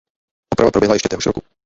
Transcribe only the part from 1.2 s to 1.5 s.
roku.